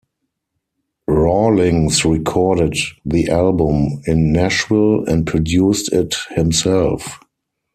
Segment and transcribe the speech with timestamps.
[1.07, 2.73] Rawlings recorded
[3.05, 7.19] the album in Nashville, and produced it himself.